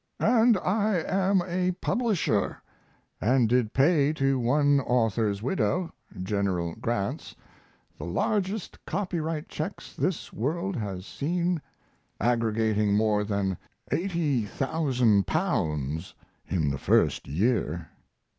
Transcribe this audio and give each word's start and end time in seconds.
And 0.19 0.57
I 0.57 0.95
am 1.05 1.43
a 1.45 1.73
publisher, 1.73 2.59
and 3.21 3.47
did 3.47 3.71
pay 3.71 4.13
to 4.13 4.39
one 4.39 4.79
author's 4.79 5.43
widow 5.43 5.93
(General 6.23 6.73
Grant's) 6.73 7.35
the 7.99 8.05
largest 8.05 8.83
copyright 8.87 9.47
checks 9.47 9.95
this 9.95 10.33
world 10.33 10.75
has 10.75 11.05
seen 11.05 11.61
aggregating 12.19 12.95
more 12.95 13.23
than 13.23 13.57
L80,000 13.91 16.13
in 16.47 16.69
the 16.71 16.79
first 16.79 17.27
year. 17.27 17.87